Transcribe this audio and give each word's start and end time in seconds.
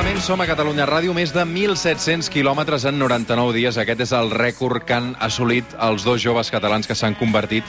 Suplement, 0.00 0.24
som 0.24 0.40
a 0.40 0.46
Catalunya 0.48 0.86
Ràdio, 0.88 1.12
més 1.12 1.28
de 1.28 1.42
1.700 1.44 2.30
quilòmetres 2.32 2.86
en 2.88 2.96
99 2.96 3.52
dies. 3.52 3.76
Aquest 3.76 4.00
és 4.00 4.14
el 4.16 4.30
rècord 4.32 4.86
que 4.88 4.94
han 4.96 5.10
assolit 5.20 5.74
els 5.76 6.06
dos 6.08 6.22
joves 6.24 6.48
catalans 6.48 6.88
que 6.88 6.96
s'han 6.96 7.12
convertit 7.20 7.68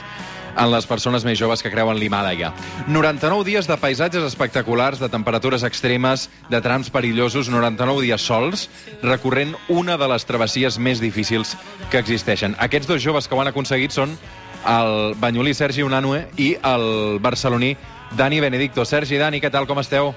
en 0.56 0.70
les 0.72 0.88
persones 0.88 1.26
més 1.28 1.36
joves 1.36 1.60
que 1.60 1.68
creuen 1.68 2.00
l'Himàlaia. 2.00 2.54
99 2.88 3.44
dies 3.44 3.68
de 3.68 3.76
paisatges 3.76 4.24
espectaculars, 4.24 4.96
de 4.96 5.12
temperatures 5.12 5.60
extremes, 5.68 6.30
de 6.48 6.62
trams 6.64 6.88
perillosos, 6.88 7.52
99 7.52 8.00
dies 8.08 8.24
sols, 8.24 8.64
recorrent 9.04 9.52
una 9.68 10.00
de 10.00 10.08
les 10.08 10.24
travessies 10.24 10.80
més 10.80 11.04
difícils 11.04 11.52
que 11.92 12.00
existeixen. 12.00 12.56
Aquests 12.56 12.88
dos 12.88 13.04
joves 13.04 13.28
que 13.28 13.36
ho 13.36 13.44
han 13.44 13.52
aconseguit 13.52 13.92
són 13.92 14.16
el 14.64 15.12
banyolí 15.20 15.52
Sergi 15.52 15.84
Unanue 15.84 16.30
i 16.40 16.54
el 16.64 17.18
barceloní 17.20 17.74
Dani 18.16 18.40
Benedicto. 18.40 18.88
Sergi, 18.88 19.20
Dani, 19.20 19.44
què 19.44 19.52
tal, 19.52 19.68
com 19.68 19.84
esteu? 19.84 20.14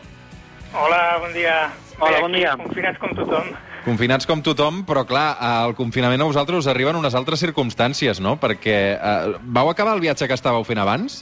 Hola, 0.71 1.18
bon 1.20 1.35
dia. 1.35 1.66
Hola, 1.99 2.20
bon 2.20 2.34
dia. 2.35 2.55
Confinats 2.59 2.99
com 2.99 3.13
tothom. 3.16 3.52
Confinats 3.85 4.27
com 4.27 4.41
tothom, 4.44 4.81
però 4.88 5.05
clar, 5.08 5.27
el 5.66 5.76
confinament 5.77 6.21
a 6.21 6.27
vosaltres 6.27 6.66
us 6.66 6.68
arriben 6.71 6.98
unes 6.99 7.16
altres 7.16 7.40
circumstàncies, 7.44 8.20
no? 8.20 8.35
Perquè 8.41 8.76
eh, 8.95 9.38
vau 9.41 9.70
acabar 9.71 9.94
el 9.95 10.04
viatge 10.04 10.27
que 10.27 10.35
estàveu 10.35 10.66
fent 10.68 10.81
abans? 10.81 11.21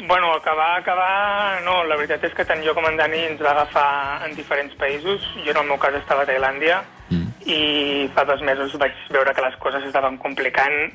Bueno, 0.00 0.32
acabar, 0.32 0.78
acabar... 0.78 1.60
No, 1.66 1.82
la 1.84 1.98
veritat 2.00 2.24
és 2.24 2.32
que 2.32 2.46
tant 2.48 2.62
jo 2.64 2.72
com 2.72 2.86
en 2.88 2.96
Dani 2.96 3.20
ens 3.34 3.42
va 3.44 3.50
agafar 3.52 4.24
en 4.24 4.32
diferents 4.38 4.72
països. 4.80 5.26
Jo, 5.44 5.52
en 5.52 5.60
el 5.60 5.68
meu 5.68 5.76
cas, 5.82 5.98
estava 6.00 6.24
a 6.24 6.30
Tailàndia 6.30 6.80
Mm. 7.10 7.26
i 7.50 8.08
fa 8.14 8.22
dos 8.22 8.38
mesos 8.46 8.70
vaig 8.78 8.94
veure 9.10 9.32
que 9.34 9.42
les 9.42 9.56
coses 9.58 9.82
estaven 9.82 10.14
complicant 10.22 10.92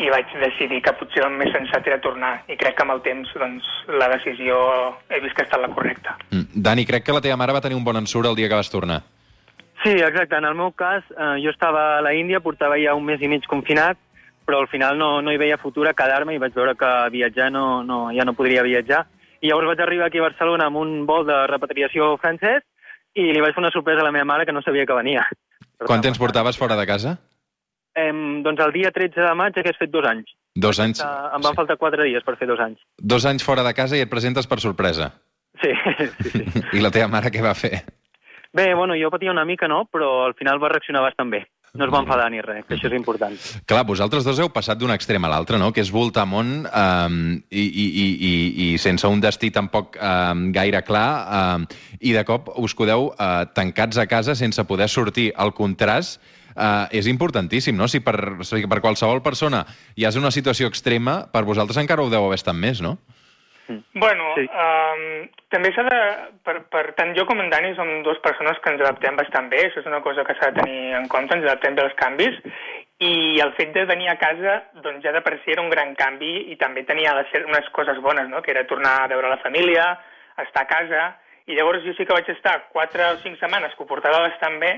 i 0.00 0.08
vaig 0.12 0.30
decidir 0.40 0.80
que 0.84 0.94
potser 0.96 1.24
el 1.26 1.34
més 1.36 1.52
sensat 1.52 1.86
era 1.88 2.00
tornar. 2.00 2.32
I 2.48 2.56
crec 2.60 2.76
que 2.78 2.84
amb 2.84 2.94
el 2.94 3.02
temps 3.04 3.32
doncs, 3.36 3.66
la 4.00 4.08
decisió 4.14 4.58
he 5.10 5.20
vist 5.20 5.36
que 5.36 5.44
ha 5.44 5.48
estat 5.48 5.60
la 5.60 5.72
correcta. 5.74 6.16
Mm. 6.30 6.62
Dani, 6.68 6.86
crec 6.88 7.04
que 7.06 7.16
la 7.16 7.20
teva 7.24 7.36
mare 7.40 7.56
va 7.56 7.64
tenir 7.64 7.76
un 7.76 7.84
bon 7.84 8.00
ensurt 8.00 8.30
el 8.30 8.38
dia 8.38 8.48
que 8.48 8.60
vas 8.60 8.72
tornar. 8.72 9.02
Sí, 9.82 9.90
exacte. 9.90 10.36
En 10.38 10.46
el 10.46 10.54
meu 10.54 10.70
cas, 10.72 11.04
eh, 11.10 11.36
jo 11.42 11.50
estava 11.50 11.98
a 11.98 12.02
la 12.02 12.14
Índia, 12.14 12.40
portava 12.40 12.78
ja 12.78 12.94
un 12.94 13.04
mes 13.04 13.20
i 13.20 13.28
mig 13.28 13.46
confinat, 13.50 13.98
però 14.46 14.60
al 14.62 14.68
final 14.70 14.98
no, 14.98 15.20
no 15.22 15.32
hi 15.32 15.40
veia 15.40 15.58
futur 15.58 15.88
a 15.88 15.94
quedar-me 15.94 16.34
i 16.34 16.40
vaig 16.42 16.54
veure 16.54 16.76
que 16.78 16.92
viatjar 17.10 17.50
no, 17.52 17.82
no, 17.82 18.04
ja 18.14 18.24
no 18.24 18.36
podria 18.38 18.62
viatjar. 18.62 19.04
I 19.42 19.50
llavors 19.50 19.72
vaig 19.72 19.82
arribar 19.82 20.06
aquí 20.06 20.22
a 20.22 20.28
Barcelona 20.28 20.68
amb 20.70 20.78
un 20.78 21.02
vol 21.06 21.26
de 21.26 21.40
repatriació 21.50 22.14
francès 22.22 22.62
i 23.18 23.28
li 23.32 23.42
vaig 23.42 23.56
fer 23.56 23.64
una 23.64 23.74
sorpresa 23.74 24.00
a 24.00 24.06
la 24.06 24.14
meva 24.14 24.28
mare 24.28 24.46
que 24.46 24.54
no 24.54 24.62
sabia 24.62 24.86
que 24.86 24.96
venia. 24.96 25.26
Quant 25.82 26.02
temps 26.02 26.18
portaves 26.18 26.58
fora 26.58 26.78
de 26.78 26.86
casa? 26.86 27.18
Em, 27.98 28.42
doncs 28.44 28.60
el 28.64 28.72
dia 28.72 28.92
13 28.92 29.20
de 29.20 29.34
maig 29.36 29.58
hagués 29.58 29.78
fet 29.78 29.90
dos 29.92 30.06
anys. 30.08 30.32
Dos 30.56 30.80
anys. 30.80 31.00
Eh, 31.04 31.30
em 31.36 31.44
van 31.44 31.56
faltar 31.56 31.78
quatre 31.80 32.06
dies 32.08 32.24
per 32.24 32.36
fer 32.40 32.48
dos 32.48 32.60
anys. 32.60 32.80
Dos 32.98 33.26
anys 33.28 33.44
fora 33.44 33.64
de 33.66 33.74
casa 33.76 33.98
i 33.98 34.04
et 34.04 34.12
presentes 34.12 34.48
per 34.48 34.60
sorpresa. 34.64 35.12
Sí, 35.60 35.72
sí, 35.98 36.30
sí. 36.32 36.44
I 36.78 36.84
la 36.84 36.92
teva 36.94 37.10
mare 37.12 37.32
què 37.32 37.44
va 37.44 37.56
fer? 37.56 37.82
Bé, 38.52 38.74
bueno, 38.76 38.96
jo 39.00 39.08
patia 39.12 39.32
una 39.32 39.46
mica, 39.48 39.68
no? 39.68 39.86
Però 39.88 40.26
al 40.26 40.34
final 40.36 40.60
va 40.60 40.72
reaccionar 40.72 41.04
bastant 41.04 41.30
bé. 41.32 41.46
No 41.72 41.86
es 41.86 41.92
va 41.92 42.02
enfadar 42.02 42.26
ni 42.28 42.42
res, 42.44 42.66
que 42.68 42.76
això 42.76 42.90
és 42.90 42.94
important. 42.98 43.32
Clar, 43.64 43.86
vosaltres 43.88 44.26
dos 44.26 44.36
heu 44.44 44.50
passat 44.52 44.76
d'un 44.76 44.92
extrem 44.92 45.24
a 45.24 45.30
l'altre, 45.32 45.56
no? 45.56 45.70
Que 45.72 45.80
és 45.80 45.88
voltar 45.92 46.26
món 46.28 46.66
um, 46.68 47.14
i, 47.48 47.62
i, 47.64 47.86
i, 47.86 48.04
i, 48.12 48.32
i 48.66 48.66
sense 48.82 49.08
un 49.08 49.22
destí 49.24 49.48
tampoc 49.54 49.96
um, 49.96 50.50
gaire 50.52 50.82
clar 50.84 51.06
um, 51.38 51.64
i 51.96 52.12
de 52.12 52.26
cop 52.28 52.52
us 52.60 52.76
quedeu 52.76 53.08
uh, 53.14 53.46
tancats 53.56 53.96
a 53.96 54.04
casa 54.04 54.36
sense 54.36 54.60
poder 54.68 54.90
sortir. 54.92 55.30
El 55.40 55.54
contrast 55.56 56.20
uh, 56.56 56.86
és 56.92 57.08
importantíssim, 57.10 57.76
no? 57.76 57.88
Si 57.88 58.00
per, 58.04 58.16
si 58.48 58.66
per 58.68 58.80
qualsevol 58.84 59.22
persona 59.22 59.64
hi 59.96 60.06
ha 60.06 60.14
una 60.18 60.30
situació 60.34 60.68
extrema, 60.70 61.22
per 61.32 61.44
vosaltres 61.48 61.80
encara 61.82 62.02
ho 62.02 62.12
deu 62.12 62.26
haver 62.26 62.40
estat 62.40 62.56
més, 62.56 62.82
no? 62.84 62.98
Bueno, 63.94 64.34
Sí. 64.34 64.42
sí. 64.42 64.50
um, 64.52 65.28
també 65.52 65.70
s'ha 65.72 65.84
de... 65.86 65.98
Per, 66.44 66.56
per, 66.72 66.82
tant 66.98 67.12
jo 67.16 67.24
com 67.28 67.40
en 67.40 67.50
Dani 67.52 67.74
som 67.76 67.88
dues 68.04 68.18
persones 68.24 68.58
que 68.62 68.72
ens 68.72 68.80
adaptem 68.82 69.16
bastant 69.16 69.48
bé, 69.52 69.66
això 69.68 69.80
és 69.80 69.88
una 69.88 70.02
cosa 70.04 70.24
que 70.26 70.34
s'ha 70.38 70.50
de 70.50 70.62
tenir 70.62 70.94
en 70.98 71.08
compte, 71.12 71.36
ens 71.36 71.46
adaptem 71.46 71.76
bé 71.78 71.84
als 71.84 71.96
canvis, 72.00 72.38
i 73.02 73.40
el 73.42 73.52
fet 73.58 73.72
de 73.74 73.84
venir 73.88 74.08
a 74.10 74.18
casa 74.20 74.58
doncs 74.82 75.02
ja 75.04 75.12
de 75.14 75.22
per 75.24 75.38
si 75.42 75.54
era 75.54 75.62
un 75.62 75.70
gran 75.70 75.94
canvi 75.98 76.32
i 76.52 76.56
també 76.56 76.84
tenia 76.88 77.14
les, 77.18 77.32
unes 77.42 77.68
coses 77.76 77.98
bones, 78.02 78.28
no? 78.30 78.42
que 78.42 78.52
era 78.54 78.66
tornar 78.70 79.02
a 79.02 79.10
veure 79.10 79.30
la 79.30 79.40
família, 79.42 79.88
estar 80.42 80.64
a 80.64 80.70
casa, 80.70 81.02
i 81.46 81.56
llavors 81.58 81.84
jo 81.86 81.94
sí 81.96 82.06
que 82.06 82.14
vaig 82.14 82.28
estar 82.30 82.68
quatre 82.74 83.08
o 83.10 83.18
cinc 83.22 83.38
setmanes 83.40 83.74
que 83.76 83.84
ho 83.84 83.90
portava 83.90 84.22
bastant 84.28 84.58
bé, 84.62 84.72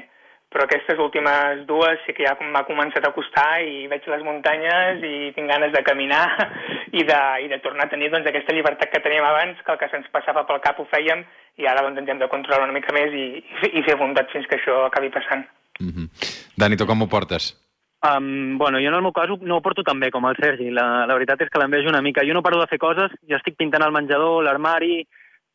però 0.54 0.64
aquestes 0.68 1.00
últimes 1.02 1.64
dues 1.66 1.98
sí 2.06 2.14
que 2.14 2.22
ja 2.28 2.36
m'ha 2.38 2.62
començat 2.68 3.02
a 3.02 3.10
costar 3.16 3.58
i 3.66 3.88
veig 3.90 4.06
les 4.06 4.22
muntanyes 4.22 5.02
i 5.02 5.32
tinc 5.34 5.50
ganes 5.50 5.72
de 5.74 5.82
caminar 5.82 6.28
i 7.00 7.02
de, 7.02 7.18
i 7.42 7.50
de 7.50 7.58
tornar 7.64 7.88
a 7.88 7.90
tenir 7.90 8.12
doncs, 8.12 8.28
aquesta 8.30 8.54
llibertat 8.54 8.92
que 8.92 9.02
teníem 9.02 9.26
abans, 9.26 9.58
que 9.66 9.74
el 9.74 9.80
que 9.82 9.90
se'ns 9.90 10.06
passava 10.14 10.46
pel 10.46 10.62
cap 10.62 10.78
ho 10.78 10.86
fèiem 10.94 11.24
i 11.58 11.66
ara 11.66 11.82
doncs, 11.82 11.98
ens 11.98 12.14
hem 12.14 12.22
de 12.22 12.30
controlar 12.30 12.68
una 12.68 12.76
mica 12.78 12.94
més 12.94 13.10
i, 13.10 13.26
i 13.42 13.60
fer- 13.64 13.72
i 13.74 13.82
fer 13.88 13.98
bondat 13.98 14.30
fins 14.30 14.46
que 14.46 14.60
això 14.60 14.84
acabi 14.86 15.10
passant. 15.10 15.44
Mm 15.82 15.90
-hmm. 15.90 16.08
Dani, 16.56 16.76
tu 16.76 16.86
com 16.86 17.02
ho 17.02 17.08
portes? 17.08 17.50
Um, 18.04 18.58
bueno, 18.58 18.78
jo 18.78 18.88
en 18.88 18.94
el 18.94 19.02
meu 19.02 19.12
cas 19.12 19.28
no 19.40 19.56
ho 19.56 19.62
porto 19.62 19.82
tan 19.82 19.98
bé 19.98 20.10
com 20.10 20.24
el 20.26 20.36
Sergi. 20.36 20.70
La, 20.70 21.06
la 21.06 21.14
veritat 21.14 21.40
és 21.40 21.48
que 21.48 21.58
l'envejo 21.58 21.88
una 21.88 22.02
mica. 22.02 22.22
Jo 22.26 22.34
no 22.34 22.42
paro 22.42 22.60
de 22.60 22.66
fer 22.66 22.78
coses, 22.78 23.10
jo 23.26 23.36
estic 23.36 23.56
pintant 23.56 23.82
el 23.82 23.92
menjador, 23.92 24.44
l'armari, 24.44 25.06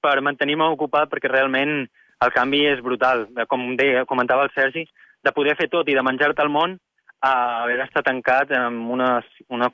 per 0.02 0.20
mantenir-me 0.22 0.66
ocupat, 0.66 1.10
perquè 1.12 1.30
realment 1.30 1.88
el 2.26 2.32
canvi 2.36 2.66
és 2.68 2.82
brutal. 2.84 3.28
Com 3.48 3.76
deia, 3.80 4.06
comentava 4.10 4.46
el 4.48 4.54
Sergi, 4.56 4.86
de 5.24 5.36
poder 5.36 5.56
fer 5.60 5.70
tot 5.72 5.88
i 5.90 5.96
de 5.96 6.04
menjar-te 6.06 6.44
el 6.44 6.52
món 6.52 6.78
a 7.20 7.34
haver 7.64 7.78
d'estar 7.80 8.04
tancat 8.08 8.52
en 8.56 8.80
una, 8.96 9.20
una 9.50 9.70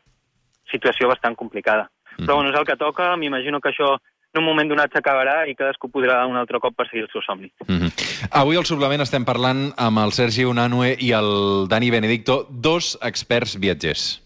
situació 0.71 1.09
bastant 1.11 1.37
complicada. 1.37 1.89
Mhm. 2.17 2.25
Però 2.25 2.35
bueno, 2.35 2.51
és 2.51 2.59
el 2.59 2.65
que 2.65 2.77
toca, 2.77 3.15
m'imagino 3.17 3.59
que 3.61 3.69
això 3.69 3.97
en 4.35 4.41
un 4.41 4.45
moment 4.45 4.67
donat 4.67 4.91
s'acabarà 4.91 5.47
i 5.47 5.55
cadascú 5.55 5.89
podrà 5.89 6.25
un 6.27 6.35
altre 6.35 6.59
cop 6.59 6.75
perseguir 6.75 7.05
el 7.05 7.11
seu 7.11 7.21
somni. 7.21 7.51
Mm 7.67 7.77
-hmm. 7.77 8.27
Avui 8.31 8.57
al 8.57 8.65
suplement 8.65 9.01
estem 9.01 9.23
parlant 9.23 9.73
amb 9.77 9.97
el 9.99 10.11
Sergi 10.11 10.43
Unanue 10.43 10.95
i 10.99 11.11
el 11.11 11.67
Dani 11.69 11.89
Benedicto, 11.89 12.47
dos 12.49 12.97
experts 13.01 13.57
viatgers. 13.59 14.21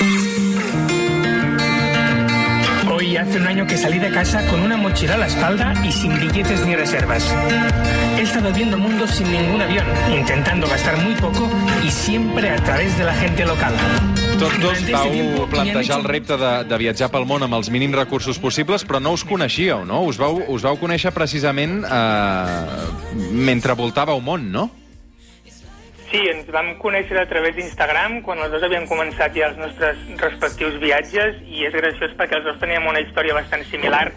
Hoy 0.00 0.06
hace 0.06 0.29
año 3.50 3.66
que 3.66 3.76
salí 3.76 3.98
de 3.98 4.10
casa 4.12 4.46
con 4.48 4.60
una 4.60 4.76
mochila 4.76 5.14
a 5.14 5.18
la 5.18 5.26
espalda 5.26 5.74
y 5.84 5.90
sin 5.90 6.18
billetes 6.20 6.64
ni 6.64 6.76
reservas. 6.76 7.34
He 8.16 8.22
estado 8.22 8.52
viendo 8.52 8.78
mundos 8.78 9.10
sin 9.10 9.30
ningún 9.30 9.60
avión, 9.60 9.84
intentando 10.08 10.68
gastar 10.68 10.96
muy 10.98 11.14
poco 11.14 11.50
y 11.84 11.90
siempre 11.90 12.48
a 12.50 12.62
través 12.62 12.96
de 12.96 13.04
la 13.04 13.14
gente 13.14 13.44
local. 13.44 13.74
Tots 14.38 14.60
dos 14.60 14.78
vau 14.92 15.48
plantejar 15.50 15.98
el 15.98 16.04
repte 16.04 16.36
de, 16.38 16.52
de 16.64 16.78
viatjar 16.78 17.10
pel 17.10 17.26
món 17.26 17.42
amb 17.42 17.58
els 17.58 17.68
mínims 17.74 17.98
recursos 17.98 18.38
possibles, 18.38 18.86
però 18.86 19.02
no 19.02 19.16
us 19.18 19.26
coneixíeu, 19.26 19.82
no? 19.84 20.04
Us 20.06 20.16
vau, 20.16 20.38
us 20.46 20.62
vau 20.62 20.78
conèixer 20.80 21.10
precisament 21.12 21.82
eh, 21.82 23.26
mentre 23.34 23.74
voltàveu 23.76 24.22
món, 24.22 24.46
no? 24.54 24.70
Sí, 26.10 26.24
ens 26.26 26.48
vam 26.50 26.72
conèixer 26.82 27.14
a 27.20 27.28
través 27.30 27.54
d'Instagram 27.54 28.16
quan 28.26 28.40
els 28.42 28.50
dos 28.50 28.64
havíem 28.66 28.88
començat 28.90 29.36
ja 29.36 29.46
els 29.46 29.60
nostres 29.62 30.00
respectius 30.18 30.80
viatges 30.82 31.36
i 31.46 31.62
és 31.68 31.76
graciós 31.76 32.16
perquè 32.18 32.34
els 32.40 32.48
dos 32.48 32.58
teníem 32.58 32.88
una 32.90 32.98
història 33.04 33.36
bastant 33.36 33.62
similar 33.70 34.08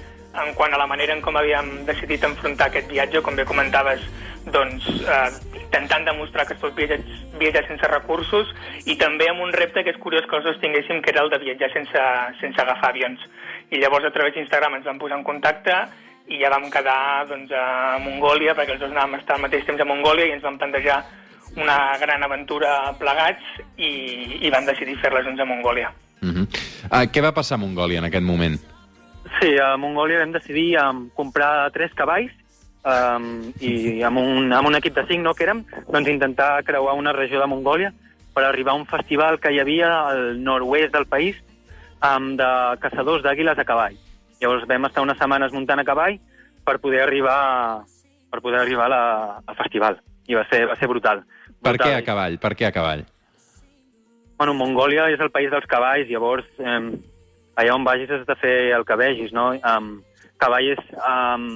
en 0.42 0.56
quant 0.58 0.74
a 0.74 0.80
la 0.82 0.88
manera 0.90 1.14
en 1.14 1.22
com 1.22 1.38
havíem 1.38 1.86
decidit 1.86 2.26
enfrontar 2.26 2.72
aquest 2.72 2.90
viatge, 2.90 3.22
com 3.22 3.38
bé 3.38 3.46
comentaves, 3.46 4.02
doncs 4.50 4.88
eh, 5.06 5.30
intentant 5.62 6.10
demostrar 6.10 6.48
que 6.50 6.58
es 6.58 6.64
pot 6.66 6.74
viatjar, 6.74 6.98
viatjar 7.38 7.68
sense 7.70 7.94
recursos 7.94 8.50
i 8.90 8.98
també 8.98 9.30
amb 9.30 9.46
un 9.46 9.54
repte 9.54 9.86
que 9.86 9.94
és 9.94 10.02
curiós 10.02 10.26
que 10.26 10.40
els 10.42 10.50
dos 10.50 10.58
tinguéssim, 10.66 11.06
que 11.06 11.14
era 11.14 11.22
el 11.22 11.30
de 11.30 11.44
viatjar 11.46 11.70
sense, 11.78 12.10
sense 12.42 12.62
agafar 12.62 12.90
avions. 12.90 13.22
I 13.70 13.86
llavors 13.86 14.10
a 14.10 14.16
través 14.18 14.34
d'Instagram 14.34 14.82
ens 14.82 14.90
vam 14.90 14.98
posar 14.98 15.22
en 15.22 15.28
contacte 15.30 15.78
i 16.34 16.42
ja 16.42 16.50
vam 16.50 16.72
quedar 16.74 17.28
doncs, 17.30 17.54
a 17.54 18.00
Mongòlia, 18.02 18.58
perquè 18.58 18.80
els 18.80 18.82
dos 18.82 18.96
anàvem 18.96 19.20
a 19.20 19.22
estar 19.22 19.38
al 19.38 19.46
mateix 19.46 19.70
temps 19.70 19.86
a 19.86 19.86
Mongòlia 19.86 20.26
i 20.32 20.34
ens 20.34 20.50
vam 20.50 20.58
plantejar 20.58 21.04
una 21.56 21.98
gran 22.02 22.24
aventura 22.24 22.94
plegats 23.00 23.44
i, 23.78 23.92
i 24.42 24.52
vam 24.54 24.66
decidir 24.66 24.98
fer-les 25.02 25.26
doncs, 25.26 25.42
a 25.42 25.46
Mongòlia. 25.46 25.92
Uh 26.24 26.30
-huh. 26.30 26.46
uh, 26.90 27.06
què 27.12 27.22
va 27.22 27.34
passar 27.34 27.56
a 27.56 27.64
Mongòlia 27.64 28.00
en 28.00 28.06
aquest 28.06 28.24
moment? 28.24 28.60
Sí, 29.40 29.58
a 29.58 29.78
Mongòlia 29.78 30.20
vam 30.20 30.32
decidir 30.32 30.78
um, 30.80 31.10
comprar 31.16 31.72
tres 31.72 31.94
cavalls 31.94 32.32
um, 32.86 33.54
i 33.60 34.02
amb 34.04 34.18
un, 34.18 34.54
amb 34.54 34.68
un 34.68 34.76
equip 34.76 34.96
de 34.96 35.06
cinc, 35.08 35.24
no, 35.24 35.34
que 35.34 35.44
érem, 35.44 35.66
doncs 35.92 36.10
intentar 36.10 36.64
creuar 36.64 36.96
una 36.96 37.14
regió 37.14 37.40
de 37.40 37.48
Mongòlia 37.48 37.94
per 38.34 38.44
arribar 38.44 38.74
a 38.74 38.82
un 38.82 38.86
festival 38.86 39.40
que 39.40 39.52
hi 39.52 39.60
havia 39.60 40.10
al 40.10 40.44
nord-oest 40.44 40.94
del 40.94 41.06
país 41.06 41.36
um, 42.02 42.36
de 42.36 42.78
caçadors 42.80 43.24
d'àguiles 43.24 43.60
a 43.60 43.66
cavall. 43.66 43.98
Llavors 44.42 44.68
vam 44.68 44.86
estar 44.86 45.04
unes 45.04 45.18
setmanes 45.18 45.54
muntant 45.54 45.80
a 45.80 45.88
cavall 45.88 46.20
per 46.66 46.80
poder 46.80 47.04
arribar 47.04 47.84
per 48.34 48.42
poder 48.42 48.60
arribar 48.64 48.86
a 48.86 48.90
la, 48.90 49.04
al 49.46 49.56
festival. 49.56 50.00
I 50.26 50.34
va 50.40 50.44
ser, 50.50 50.64
va 50.66 50.76
ser 50.80 50.88
brutal. 50.90 51.22
Per 51.64 51.78
què 51.80 51.94
a 51.96 52.04
cavall? 52.06 52.38
Per 52.44 52.54
què 52.60 52.68
a 52.68 52.74
cavall? 52.76 53.06
Bueno, 54.38 54.56
Mongòlia 54.60 55.08
és 55.14 55.22
el 55.24 55.32
país 55.32 55.52
dels 55.54 55.68
cavalls, 55.70 56.10
llavors 56.10 56.48
eh, 56.60 56.80
allà 57.56 57.76
on 57.76 57.86
vagis 57.88 58.12
has 58.12 58.26
de 58.28 58.36
fer 58.40 58.56
el 58.76 58.86
que 58.86 58.98
vegis, 59.00 59.32
no? 59.36 59.52
Um, 59.62 59.94
cavall 60.42 60.74
és, 60.74 60.82
um, 60.98 61.48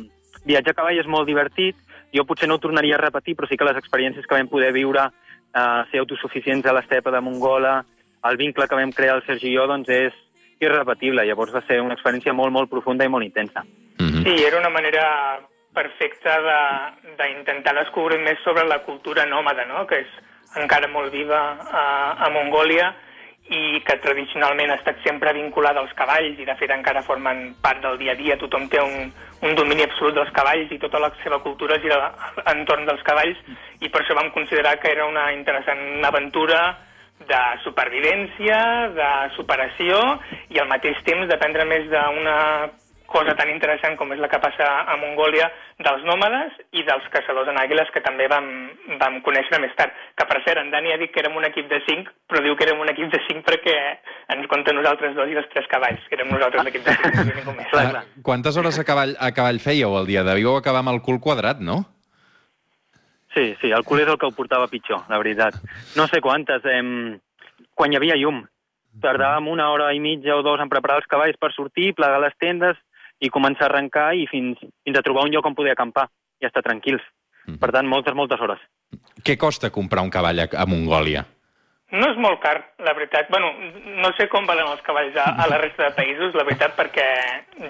viatjar 0.48 0.76
a 0.76 0.80
cavall 0.82 1.02
és 1.02 1.10
molt 1.10 1.28
divertit, 1.28 1.76
jo 2.16 2.24
potser 2.28 2.48
no 2.48 2.56
ho 2.58 2.64
tornaria 2.64 2.96
a 2.96 3.02
repetir, 3.02 3.36
però 3.36 3.50
sí 3.50 3.58
que 3.58 3.68
les 3.68 3.80
experiències 3.82 4.28
que 4.28 4.38
vam 4.38 4.50
poder 4.52 4.72
viure, 4.76 5.10
uh, 5.10 5.82
ser 5.92 6.04
autosuficients 6.04 6.66
a 6.66 6.76
l'estepa 6.78 7.12
de 7.12 7.22
Mongola, 7.22 7.82
el 8.30 8.40
vincle 8.40 8.68
que 8.68 8.80
vam 8.80 8.94
crear 8.96 9.18
el 9.18 9.26
Sergi 9.26 9.52
i 9.52 9.58
jo, 9.58 9.68
doncs 9.70 9.90
és 9.94 10.16
irrepetible. 10.64 11.26
Llavors 11.26 11.54
va 11.54 11.64
ser 11.68 11.82
una 11.82 11.98
experiència 11.98 12.34
molt, 12.34 12.54
molt 12.54 12.72
profunda 12.72 13.06
i 13.06 13.12
molt 13.12 13.26
intensa. 13.26 13.66
Uh 14.00 14.06
-huh. 14.06 14.24
Sí, 14.24 14.44
era 14.46 14.60
una 14.60 14.70
manera 14.70 15.40
perfecte 15.78 16.34
de- 16.50 17.16
d'intentar 17.20 17.76
descobrir 17.78 18.20
més 18.26 18.42
sobre 18.44 18.66
la 18.66 18.80
cultura 18.86 19.26
nòmada, 19.30 19.66
no? 19.70 19.86
que 19.88 20.02
és 20.04 20.16
encara 20.58 20.88
molt 20.90 21.12
viva 21.14 21.42
a, 21.72 21.84
a 22.26 22.30
Mongòlia 22.34 22.94
i 23.48 23.80
que 23.88 23.96
tradicionalment 24.04 24.74
ha 24.74 24.76
estat 24.76 24.98
sempre 25.06 25.32
vinculada 25.36 25.80
als 25.80 25.94
cavalls 25.96 26.40
i 26.40 26.46
de 26.48 26.56
fet 26.60 26.72
encara 26.76 27.04
formen 27.08 27.54
part 27.64 27.80
del 27.84 27.96
dia 28.02 28.12
a 28.12 28.18
dia. 28.20 28.36
Tothom 28.42 28.66
té 28.68 28.82
un, 28.84 29.12
un 29.48 29.56
domini 29.56 29.86
absolut 29.86 30.18
dels 30.18 30.34
cavalls 30.36 30.74
i 30.76 30.80
tota 30.82 31.00
la 31.00 31.12
seva 31.22 31.40
cultura 31.46 31.78
gira 31.84 32.10
entorn 32.52 32.84
dels 32.90 33.06
cavalls 33.08 33.40
i 33.80 33.88
per 33.88 34.02
això 34.02 34.18
vam 34.20 34.34
considerar 34.36 34.76
que 34.82 34.92
era 34.92 35.06
una 35.08 35.30
interessant 35.36 36.04
aventura 36.10 36.60
de 37.30 37.40
supervivència, 37.64 38.58
de 38.98 39.12
superació 39.38 40.02
i 40.54 40.60
al 40.60 40.68
mateix 40.70 41.00
temps 41.08 41.28
d'aprendre 41.32 41.66
més 41.72 41.88
d'una 41.94 42.36
cosa 43.08 43.34
tan 43.40 43.50
interessant 43.50 43.96
com 43.98 44.12
és 44.14 44.20
la 44.22 44.28
que 44.30 44.40
passa 44.44 44.68
a 44.92 44.96
Mongòlia 45.00 45.48
dels 45.86 46.04
nòmades 46.06 46.56
i 46.76 46.84
dels 46.86 47.08
caçadors 47.14 47.50
en 47.50 47.58
àguiles 47.62 47.90
que 47.96 48.04
també 48.06 48.28
vam, 48.32 48.48
vam 49.02 49.20
conèixer 49.26 49.60
més 49.64 49.74
tard. 49.80 49.96
Que 50.20 50.28
per 50.30 50.42
cert, 50.46 50.62
en 50.62 50.72
Dani 50.74 50.94
ha 50.94 51.00
dit 51.02 51.14
que 51.14 51.24
érem 51.24 51.38
un 51.40 51.48
equip 51.48 51.70
de 51.72 51.80
5, 51.88 52.14
però 52.30 52.44
diu 52.44 52.58
que 52.60 52.68
érem 52.68 52.82
un 52.84 52.92
equip 52.92 53.12
de 53.14 53.22
5 53.30 53.46
perquè 53.48 53.76
ens 54.36 54.50
compta 54.52 54.76
nosaltres 54.76 55.16
dos 55.18 55.32
i 55.32 55.40
els 55.40 55.48
tres 55.54 55.70
cavalls, 55.72 56.04
que 56.10 56.20
érem 56.20 56.34
nosaltres 56.34 56.68
l'equip 56.68 56.84
de 56.86 56.98
5, 56.98 57.14
no 57.30 57.38
ningú 57.40 57.56
més. 57.58 57.70
Clar, 57.72 57.86
clar. 57.94 58.04
Quantes 58.28 58.60
hores 58.60 58.82
a 58.82 58.88
cavall, 58.88 59.16
a 59.20 59.32
cavall 59.36 59.62
fèieu 59.64 59.96
al 59.98 60.10
dia? 60.10 60.26
Devíeu 60.28 60.58
acabar 60.60 60.84
amb 60.84 60.94
el 60.96 61.02
cul 61.06 61.22
quadrat, 61.24 61.64
no? 61.64 61.84
Sí, 63.38 63.54
sí, 63.62 63.72
el 63.72 63.86
cul 63.86 64.02
és 64.02 64.10
el 64.10 64.20
que 64.20 64.28
ho 64.28 64.36
portava 64.36 64.70
pitjor, 64.72 65.06
la 65.12 65.22
veritat. 65.22 65.56
No 65.96 66.08
sé 66.12 66.20
quantes, 66.26 66.66
em... 66.74 67.18
quan 67.78 67.94
hi 67.94 68.00
havia 68.00 68.18
llum. 68.20 68.44
Tardàvem 68.98 69.52
una 69.52 69.68
hora 69.70 69.92
i 69.94 70.00
mitja 70.02 70.34
o 70.34 70.42
dos 70.42 70.58
en 70.58 70.72
preparar 70.72 70.98
els 70.98 71.10
cavalls 71.10 71.38
per 71.38 71.52
sortir, 71.54 71.92
plegar 71.94 72.18
les 72.24 72.34
tendes 72.42 72.80
i 73.20 73.32
començar 73.34 73.68
a 73.68 73.72
arrencar 73.72 74.12
i 74.16 74.28
fins, 74.30 74.60
fins 74.60 74.98
a 74.98 75.06
trobar 75.06 75.26
un 75.26 75.34
lloc 75.34 75.46
on 75.46 75.56
poder 75.58 75.74
acampar 75.74 76.08
i 76.42 76.46
estar 76.46 76.64
tranquils. 76.66 77.02
Mhm. 77.48 77.60
Per 77.60 77.72
tant, 77.72 77.88
moltes, 77.88 78.14
moltes 78.14 78.42
hores. 78.42 78.60
Què 79.24 79.38
costa 79.38 79.72
comprar 79.72 80.04
un 80.04 80.12
cavall 80.12 80.40
a, 80.44 80.48
a 80.52 80.66
Mongòlia? 80.68 81.26
No 81.88 82.10
és 82.12 82.18
molt 82.20 82.42
car, 82.44 82.58
la 82.84 82.92
veritat. 82.94 83.30
Bueno, 83.32 83.54
no 84.04 84.10
sé 84.18 84.28
com 84.28 84.46
valen 84.46 84.68
els 84.68 84.82
cavalls 84.84 85.16
a, 85.16 85.30
a 85.40 85.46
la 85.48 85.60
resta 85.62 85.86
de 85.86 85.96
països, 85.96 86.36
la 86.36 86.44
veritat, 86.44 86.76
perquè 86.76 87.06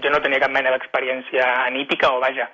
jo 0.01 0.09
no 0.09 0.21
tenia 0.23 0.41
cap 0.41 0.49
mena 0.53 0.73
d'experiència 0.73 1.45
anípica, 1.67 2.09
o 2.09 2.23
vaja, 2.23 2.47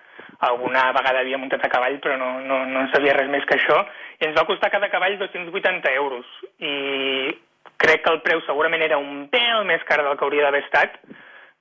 alguna 0.43 0.89
vegada 0.91 1.21
havia 1.23 1.39
muntat 1.39 1.63
a 1.63 1.71
cavall, 1.71 1.95
però 2.03 2.17
no, 2.19 2.33
no, 2.43 2.65
no 2.67 2.83
en 2.83 2.91
sabia 2.91 3.15
res 3.15 3.31
més 3.31 3.47
que 3.47 3.55
això, 3.55 3.79
i 4.19 4.27
ens 4.27 4.35
va 4.35 4.43
costar 4.49 4.73
cada 4.73 4.91
cavall 4.91 5.15
280 5.21 5.93
euros. 5.95 6.27
I 6.59 7.31
crec 7.79 8.03
que 8.03 8.11
el 8.11 8.19
preu 8.27 8.43
segurament 8.43 8.83
era 8.83 8.99
un 8.99 9.29
pèl 9.31 9.63
més 9.69 9.87
car 9.87 10.01
del 10.03 10.17
que 10.19 10.27
hauria 10.27 10.43
d'haver 10.49 10.65
estat, 10.65 10.99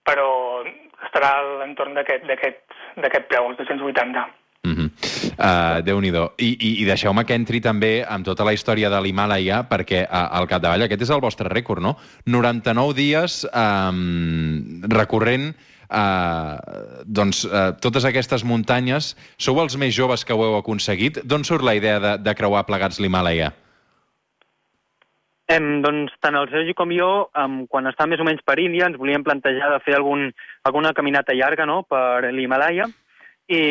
però 0.06 0.28
estarà 1.06 1.34
a 1.38 1.48
l'entorn 1.62 1.96
d'aquest 1.96 3.26
preu, 3.28 3.50
els 3.50 3.58
280. 3.58 4.28
Mm 4.62 4.74
-hmm. 4.76 4.88
uh, 5.38 5.82
Déu-n'hi-do. 5.82 6.34
I, 6.38 6.56
i, 6.60 6.82
I 6.82 6.84
deixeu-me 6.84 7.24
que 7.24 7.34
entri 7.34 7.60
també 7.60 8.04
amb 8.06 8.24
tota 8.24 8.44
la 8.44 8.52
història 8.52 8.90
de 8.90 9.00
l'Himàlaia, 9.00 9.66
perquè 9.68 10.04
uh, 10.06 10.38
al 10.38 10.46
capdavall 10.46 10.82
aquest 10.82 11.02
és 11.02 11.10
el 11.10 11.20
vostre 11.20 11.48
rècord, 11.48 11.82
no? 11.82 11.96
99 12.26 12.94
dies 12.94 13.44
um, 13.52 14.80
recorrent 14.88 15.54
uh, 15.90 16.56
doncs, 17.04 17.44
uh, 17.44 17.74
totes 17.80 18.04
aquestes 18.04 18.44
muntanyes. 18.44 19.16
Sou 19.36 19.60
els 19.60 19.76
més 19.76 19.94
joves 19.94 20.24
que 20.24 20.32
ho 20.32 20.44
heu 20.44 20.56
aconseguit. 20.56 21.18
D'on 21.24 21.44
surt 21.44 21.64
la 21.64 21.74
idea 21.74 21.98
de, 21.98 22.18
de 22.18 22.34
creuar 22.34 22.64
plegats 22.64 23.00
l'Himàlaia? 23.00 23.52
Em, 25.50 25.82
doncs 25.82 26.14
tant 26.22 26.36
el 26.38 26.48
Sergi 26.52 26.74
com 26.78 26.92
jo, 26.94 27.08
em, 27.36 27.62
quan 27.66 27.88
està 27.90 28.06
més 28.06 28.20
o 28.22 28.26
menys 28.26 28.44
per 28.46 28.58
Índia, 28.62 28.86
ens 28.86 28.98
volíem 28.98 29.24
plantejar 29.26 29.72
de 29.72 29.80
fer 29.84 29.96
algun, 29.96 30.28
alguna 30.64 30.92
caminata 30.94 31.34
llarga 31.34 31.66
no?, 31.66 31.82
per 31.82 32.30
l'Himalaya. 32.30 32.86
I 33.52 33.62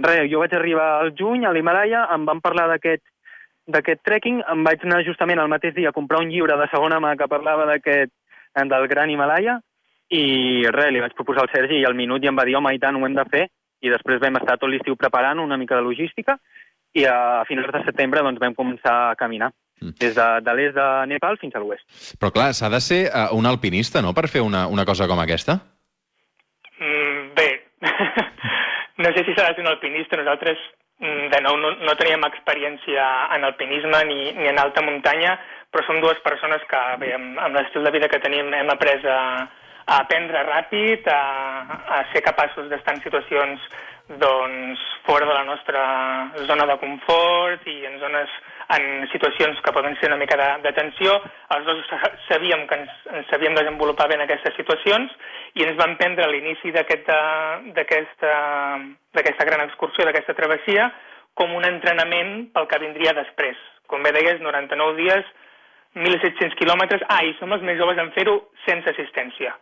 res, 0.00 0.24
jo 0.32 0.40
vaig 0.40 0.56
arribar 0.56 0.88
al 1.00 1.12
juny 1.18 1.44
a 1.44 1.52
l'Himalaya, 1.52 2.06
em 2.14 2.24
van 2.26 2.40
parlar 2.40 2.66
d'aquest 2.72 3.04
d'aquest 3.66 3.98
trekking, 4.06 4.44
em 4.46 4.62
vaig 4.62 4.84
anar 4.86 5.00
justament 5.02 5.40
el 5.42 5.50
mateix 5.50 5.74
dia 5.74 5.90
a 5.90 5.94
comprar 5.94 6.20
un 6.22 6.28
llibre 6.30 6.54
de 6.54 6.68
segona 6.70 7.00
mà 7.02 7.16
que 7.18 7.26
parlava 7.26 7.64
d'aquest 7.66 8.12
del 8.70 8.86
Gran 8.88 9.10
Himalaya 9.10 9.58
i 10.14 10.62
res, 10.70 10.92
li 10.94 11.02
vaig 11.02 11.16
proposar 11.18 11.42
al 11.44 11.50
Sergi 11.50 11.80
i 11.80 11.84
al 11.84 11.98
minut 11.98 12.22
i 12.22 12.30
em 12.30 12.38
va 12.38 12.44
dir, 12.46 12.54
home, 12.56 12.72
i 12.72 12.78
tant, 12.78 12.94
ho 12.94 13.04
hem 13.04 13.16
de 13.18 13.24
fer 13.32 13.48
i 13.82 13.90
després 13.92 14.22
vam 14.22 14.38
estar 14.38 14.56
tot 14.56 14.70
l'estiu 14.70 14.96
preparant 14.96 15.42
una 15.42 15.58
mica 15.60 15.76
de 15.76 15.84
logística 15.84 16.38
i 16.96 17.04
a 17.10 17.44
finals 17.48 17.74
de 17.74 17.82
setembre 17.90 18.22
doncs, 18.24 18.40
vam 18.40 18.54
començar 18.54 18.94
a 19.10 19.16
caminar. 19.18 19.50
Des 19.80 20.14
de, 20.14 20.26
de 20.40 20.54
l'est 20.56 20.74
de 20.74 20.86
Nepal 21.06 21.38
fins 21.40 21.54
a 21.54 21.60
l'oest. 21.60 21.84
Però 22.20 22.32
clar, 22.32 22.52
s'ha 22.56 22.70
de 22.72 22.80
ser 22.80 23.02
uh, 23.08 23.28
un 23.36 23.46
alpinista, 23.46 24.02
no?, 24.02 24.14
per 24.16 24.28
fer 24.32 24.42
una, 24.44 24.66
una 24.72 24.86
cosa 24.88 25.08
com 25.10 25.20
aquesta? 25.20 25.58
Mm, 26.80 27.34
bé, 27.36 27.50
no 29.04 29.12
sé 29.12 29.24
si 29.26 29.36
serà 29.36 29.52
un 29.60 29.68
alpinista. 29.72 30.16
Nosaltres, 30.16 30.62
mm, 31.00 31.28
de 31.34 31.42
nou, 31.44 31.58
no, 31.60 31.74
no 31.84 31.98
teníem 32.00 32.24
experiència 32.28 33.04
en 33.36 33.44
alpinisme 33.44 34.02
ni, 34.08 34.32
ni 34.40 34.48
en 34.52 34.58
alta 34.62 34.84
muntanya, 34.84 35.36
però 35.70 35.84
som 35.84 36.00
dues 36.00 36.18
persones 36.24 36.64
que, 36.70 36.82
bé, 37.02 37.12
amb, 37.18 37.36
amb 37.38 37.60
l'estil 37.60 37.84
de 37.84 37.92
vida 37.92 38.08
que 38.08 38.22
tenim, 38.22 38.52
hem 38.56 38.72
après 38.72 39.04
a, 39.04 39.20
a 39.86 40.00
aprendre 40.00 40.46
ràpid, 40.48 41.04
a, 41.12 41.20
a 41.98 42.04
ser 42.14 42.24
capaços 42.24 42.70
d'estar 42.70 42.96
en 42.96 43.04
situacions 43.04 43.68
doncs, 44.08 44.78
fora 45.06 45.26
de 45.26 45.34
la 45.34 45.44
nostra 45.44 46.30
zona 46.46 46.66
de 46.66 46.76
confort 46.78 47.66
i 47.66 47.84
en 47.86 47.98
zones 47.98 48.28
en 48.76 49.06
situacions 49.12 49.60
que 49.62 49.72
poden 49.74 49.96
ser 49.98 50.08
una 50.10 50.16
mica 50.18 50.36
de, 50.38 50.48
de 50.62 50.72
tensió. 50.74 51.14
Els 51.54 51.64
dos 51.66 51.82
sa- 51.90 52.12
sabíem 52.28 52.66
que 52.66 52.74
ens, 52.80 52.90
ens 53.14 53.26
sabíem 53.30 53.54
desenvolupar 53.54 54.08
bé 54.08 54.14
en 54.18 54.24
aquestes 54.26 54.54
situacions 54.58 55.10
i 55.54 55.62
ens 55.66 55.76
vam 55.78 55.96
prendre 55.98 56.26
l'inici 56.30 56.72
d'aquesta 56.74 57.18
gran 59.46 59.62
excursió, 59.66 60.04
d'aquesta 60.04 60.34
travessia, 60.34 60.90
com 61.34 61.54
un 61.54 61.64
entrenament 61.68 62.50
pel 62.54 62.66
que 62.70 62.78
vindria 62.82 63.12
després. 63.14 63.56
Com 63.86 64.02
bé 64.02 64.12
deies, 64.12 64.40
99 64.40 64.96
dies, 64.98 65.24
1.700 65.94 66.54
quilòmetres. 66.58 67.02
Ah, 67.08 67.22
i 67.24 67.34
som 67.38 67.52
els 67.52 67.62
més 67.62 67.78
joves 67.78 67.98
en 67.98 68.10
fer-ho 68.12 68.50
sense 68.66 68.90
assistència. 68.90 69.54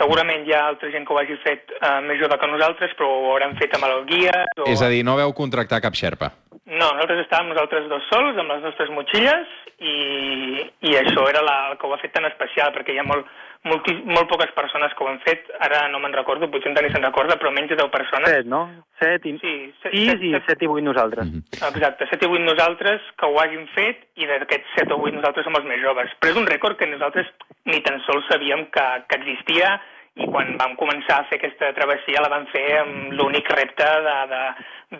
Segurament 0.00 0.46
hi 0.48 0.54
ha 0.56 0.62
altra 0.70 0.88
gent 0.94 1.04
que 1.04 1.12
ho 1.12 1.18
hagi 1.20 1.36
fet 1.44 1.74
eh, 1.76 1.98
més 2.06 2.16
jove 2.22 2.38
que 2.40 2.48
nosaltres, 2.48 2.94
però 2.96 3.10
ho 3.12 3.32
hauran 3.34 3.58
fet 3.58 3.74
amb 3.76 3.84
el 3.90 3.98
guia. 4.08 4.46
O... 4.56 4.68
És 4.72 4.80
a 4.80 4.88
dir, 4.88 5.02
no 5.04 5.18
veu 5.18 5.34
contractar 5.36 5.82
cap 5.84 5.98
xerpa. 5.98 6.30
No, 6.70 6.86
nosaltres 6.86 7.24
estàvem 7.26 7.50
nosaltres 7.50 7.88
dos 7.90 8.06
sols, 8.08 8.38
amb 8.40 8.54
les 8.54 8.64
nostres 8.64 8.92
motxilles, 8.94 9.52
i, 9.80 10.64
i 10.88 10.96
això 11.00 11.26
era 11.28 11.42
la, 11.44 11.56
el 11.72 11.78
que 11.80 11.88
ho 11.88 11.92
ha 11.92 12.00
fet 12.00 12.14
tan 12.16 12.28
especial, 12.30 12.72
perquè 12.72 12.94
hi 12.94 13.02
ha 13.02 13.06
molt, 13.08 13.28
molti, 13.68 13.92
molt 14.08 14.28
poques 14.30 14.52
persones 14.56 14.92
que 14.96 15.04
ho 15.04 15.08
han 15.10 15.20
fet, 15.24 15.50
ara 15.60 15.82
no 15.92 16.00
me'n 16.00 16.14
recordo, 16.16 16.48
potser 16.52 16.70
en 16.70 16.76
Dani 16.78 16.90
se'n 16.92 17.04
recorda, 17.04 17.36
però 17.40 17.52
menys 17.52 17.72
de 17.72 17.78
10 17.80 17.92
persones. 17.92 18.32
Set, 18.32 18.48
no? 18.48 18.62
Set 19.02 19.26
i... 19.28 19.34
Sí, 19.42 19.54
set, 19.82 19.92
sis 19.92 20.08
set, 20.08 20.24
i 20.24 20.32
set, 20.34 20.48
set 20.48 20.64
i 20.64 20.70
vuit 20.70 20.86
nosaltres. 20.86 21.28
Mhm. 21.28 21.60
Exacte, 21.68 22.08
7 22.12 22.26
i 22.26 22.32
8 22.40 22.48
nosaltres 22.48 23.12
que 23.20 23.28
ho 23.28 23.38
hagin 23.42 23.66
fet 23.76 24.06
i 24.16 24.28
d'aquests 24.30 24.76
7 24.80 24.96
o 24.96 25.00
8 25.04 25.18
nosaltres 25.18 25.48
som 25.48 25.60
els 25.60 25.68
més 25.68 25.82
joves. 25.84 26.16
Però 26.20 26.32
és 26.32 26.40
un 26.40 26.48
rècord 26.48 26.80
que 26.80 26.88
nosaltres 26.88 27.28
ni 27.68 27.80
tan 27.84 28.00
sols 28.08 28.28
sabíem 28.32 28.66
que, 28.72 28.86
que 29.08 29.20
existia 29.20 29.76
i 30.20 30.26
quan 30.26 30.56
vam 30.58 30.74
començar 30.80 31.20
a 31.20 31.28
fer 31.28 31.38
aquesta 31.38 31.70
travessia 31.76 32.22
la 32.24 32.32
vam 32.32 32.48
fer 32.50 32.64
amb 32.80 33.12
l'únic 33.14 33.48
repte 33.54 33.86
de, 34.06 34.16
de, 34.32 34.42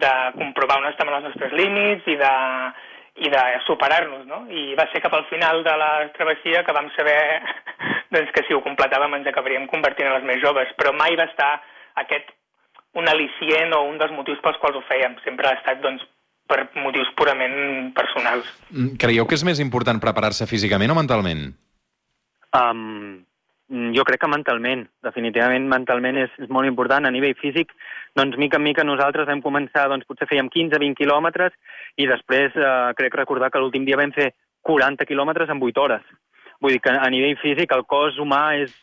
de 0.04 0.12
comprovar 0.36 0.78
on 0.80 0.88
estem 0.92 1.10
els 1.10 1.26
nostres 1.26 1.56
límits 1.58 2.06
i 2.08 2.16
de, 2.20 2.34
i 3.20 3.28
de 3.28 3.40
superar-nos, 3.66 4.24
no? 4.26 4.42
I 4.48 4.74
va 4.78 4.86
ser 4.92 5.02
cap 5.04 5.14
al 5.16 5.26
final 5.28 5.62
de 5.64 5.74
la 5.76 5.90
travessia 6.16 6.64
que 6.64 6.74
vam 6.76 6.88
saber 6.96 7.18
doncs, 8.14 8.32
que 8.36 8.44
si 8.46 8.56
ho 8.56 8.62
completàvem 8.64 9.18
ens 9.18 9.28
acabaríem 9.28 9.68
convertint 9.70 10.08
en 10.08 10.16
els 10.18 10.28
més 10.28 10.40
joves, 10.42 10.72
però 10.80 10.94
mai 10.96 11.18
va 11.20 11.28
estar 11.28 11.52
aquest 12.00 12.32
un 12.98 13.06
al·licient 13.06 13.76
o 13.76 13.84
un 13.86 14.00
dels 14.00 14.14
motius 14.16 14.40
pels 14.42 14.58
quals 14.62 14.80
ho 14.80 14.82
fèiem. 14.88 15.14
Sempre 15.24 15.50
ha 15.50 15.58
estat, 15.58 15.82
doncs, 15.84 16.02
per 16.50 16.64
motius 16.82 17.10
purament 17.18 17.92
personals. 17.94 18.48
Mm, 18.72 18.96
Creieu 18.98 19.28
que 19.30 19.38
és 19.38 19.46
més 19.46 19.60
important 19.62 20.00
preparar-se 20.02 20.48
físicament 20.50 20.90
o 20.90 20.98
mentalment? 20.98 21.44
Um, 22.56 23.20
jo 23.70 24.02
crec 24.02 24.20
que 24.24 24.30
mentalment, 24.30 24.82
definitivament 25.06 25.68
mentalment 25.70 26.16
és, 26.18 26.32
és 26.42 26.48
molt 26.50 26.66
important. 26.66 27.06
A 27.06 27.12
nivell 27.14 27.36
físic, 27.38 27.70
doncs 28.18 28.38
mica 28.40 28.58
en 28.58 28.64
mica 28.66 28.84
nosaltres 28.86 29.28
vam 29.28 29.42
començar, 29.44 29.86
doncs 29.88 30.08
potser 30.08 30.26
fèiem 30.26 30.50
15-20 30.50 30.98
quilòmetres 30.98 31.54
i 32.02 32.08
després 32.10 32.56
eh, 32.58 32.90
crec 32.98 33.14
recordar 33.20 33.52
que 33.54 33.62
l'últim 33.62 33.86
dia 33.86 33.98
vam 34.00 34.10
fer 34.16 34.32
40 34.66 35.06
quilòmetres 35.06 35.52
en 35.54 35.62
8 35.62 35.84
hores. 35.84 36.02
Vull 36.60 36.74
dir 36.76 36.82
que 36.82 36.92
a 36.92 37.08
nivell 37.14 37.38
físic 37.40 37.70
el 37.76 37.86
cos 37.88 38.18
humà 38.18 38.42
és, 38.60 38.74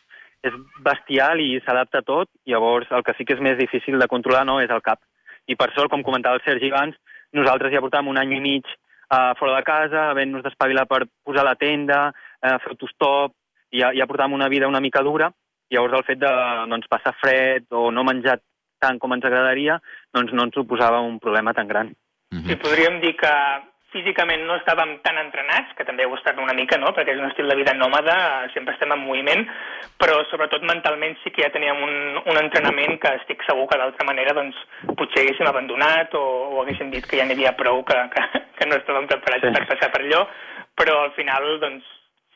és 0.42 0.56
bestial 0.84 1.44
i 1.44 1.60
s'adapta 1.62 2.00
a 2.00 2.08
tot, 2.08 2.32
llavors 2.48 2.88
el 2.90 3.04
que 3.04 3.14
sí 3.18 3.28
que 3.28 3.36
és 3.36 3.44
més 3.44 3.58
difícil 3.60 4.00
de 4.00 4.08
controlar 4.10 4.46
no 4.48 4.58
és 4.64 4.72
el 4.72 4.82
cap. 4.82 5.02
I 5.48 5.56
per 5.56 5.70
sort, 5.74 5.92
com 5.92 6.02
comentava 6.04 6.40
el 6.40 6.44
Sergi 6.44 6.72
abans, 6.72 6.96
nosaltres 7.36 7.72
ja 7.72 7.84
portàvem 7.84 8.10
un 8.10 8.20
any 8.20 8.34
i 8.36 8.40
mig 8.40 8.64
uh, 8.66 9.34
fora 9.38 9.54
de 9.56 9.64
casa, 9.68 10.08
havent-nos 10.10 10.44
d'espavilar 10.44 10.86
per 10.88 11.04
posar 11.24 11.44
la 11.46 11.56
tenda, 11.60 12.08
uh, 12.10 12.56
fer 12.64 12.74
autostop, 12.74 13.36
ja, 13.72 13.92
ja 13.94 14.06
portàvem 14.06 14.36
una 14.36 14.48
vida 14.48 14.68
una 14.68 14.82
mica 14.84 15.02
dura, 15.02 15.30
i 15.68 15.76
llavors 15.76 15.98
el 15.98 16.06
fet 16.06 16.20
de 16.22 16.34
doncs, 16.70 16.88
passar 16.88 17.14
fred 17.20 17.66
o 17.76 17.90
no 17.92 18.04
menjar 18.04 18.38
tant 18.80 18.98
com 19.02 19.12
ens 19.12 19.26
agradaria, 19.26 19.78
doncs 20.14 20.32
no 20.32 20.46
ens 20.46 20.54
suposava 20.54 21.00
un 21.04 21.18
problema 21.18 21.54
tan 21.54 21.68
gran. 21.68 21.92
Mm 22.32 22.46
Sí, 22.46 22.56
podríem 22.60 23.00
dir 23.00 23.16
que 23.16 23.32
físicament 23.92 24.42
no 24.44 24.58
estàvem 24.58 24.98
tan 25.04 25.16
entrenats, 25.16 25.72
que 25.76 25.84
també 25.88 26.04
ho 26.04 26.14
estat 26.16 26.36
una 26.38 26.54
mica, 26.56 26.76
no?, 26.80 26.92
perquè 26.96 27.14
és 27.14 27.20
un 27.20 27.28
estil 27.30 27.48
de 27.48 27.56
vida 27.56 27.72
nòmada, 27.74 28.16
sempre 28.52 28.74
estem 28.74 28.92
en 28.92 29.00
moviment, 29.00 29.46
però 30.00 30.18
sobretot 30.28 30.66
mentalment 30.68 31.16
sí 31.22 31.32
que 31.32 31.46
ja 31.46 31.52
teníem 31.54 31.80
un, 31.86 31.94
un 32.20 32.40
entrenament 32.40 32.98
que 33.00 33.14
estic 33.22 33.44
segur 33.48 33.64
que 33.70 33.80
d'altra 33.80 34.06
manera 34.08 34.36
doncs, 34.36 34.60
potser 34.92 35.24
haguéssim 35.24 35.48
abandonat 35.48 36.14
o, 36.20 36.24
o 36.52 36.60
haguéssim 36.62 36.92
dit 36.92 37.08
que 37.08 37.20
ja 37.20 37.24
n'hi 37.24 37.38
havia 37.38 37.56
prou, 37.56 37.80
que, 37.88 37.96
que, 38.12 38.26
que 38.60 38.68
no 38.68 38.76
estàvem 38.76 39.08
preparats 39.08 39.48
sí. 39.48 39.54
per 39.56 39.64
passar 39.72 39.90
per 39.94 40.04
allò, 40.04 40.26
però 40.76 41.00
al 41.06 41.16
final 41.16 41.48
doncs, 41.64 41.88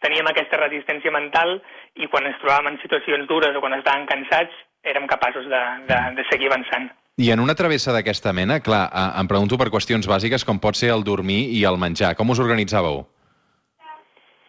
teníem 0.03 0.27
aquesta 0.29 0.61
resistència 0.61 1.13
mental 1.15 1.57
i 1.97 2.09
quan 2.11 2.27
ens 2.29 2.39
trobàvem 2.43 2.73
en 2.73 2.81
situacions 2.83 3.29
dures 3.31 3.57
o 3.57 3.63
quan 3.63 3.79
estàvem 3.79 4.09
cansats 4.11 4.59
érem 4.83 5.07
capaços 5.07 5.47
de, 5.47 5.63
de, 5.89 5.99
de 6.19 6.27
seguir 6.31 6.51
avançant. 6.51 6.91
I 7.21 7.29
en 7.31 7.43
una 7.43 7.55
travessa 7.55 7.93
d'aquesta 7.93 8.33
mena, 8.33 8.59
clar, 8.65 8.87
em 9.21 9.29
pregunto 9.29 9.59
per 9.61 9.69
qüestions 9.71 10.09
bàsiques 10.09 10.47
com 10.49 10.59
pot 10.59 10.79
ser 10.79 10.91
el 10.95 11.05
dormir 11.05 11.45
i 11.55 11.61
el 11.69 11.77
menjar. 11.79 12.15
Com 12.17 12.33
us 12.33 12.41
organitzàveu? 12.43 13.03